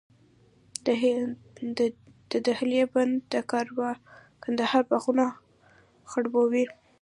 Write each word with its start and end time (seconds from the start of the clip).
د 2.31 2.35
دهلې 2.47 2.81
بند 2.93 3.15
د 3.31 3.33
کندهار 4.43 4.83
باغونه 4.89 5.25
خړوبوي. 6.09 6.65